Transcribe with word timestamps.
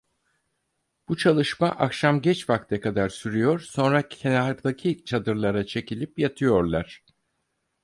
Bu 1.09 1.17
çalışma 1.17 1.69
akşam 1.69 2.21
geç 2.21 2.49
vakte 2.49 2.79
kadar 2.79 3.09
sürüyor, 3.09 3.59
sonra 3.59 4.07
kenardaki 4.07 5.05
çadırlara 5.05 5.65
çekilip 5.65 6.19
yatıyorlar. 6.19 7.03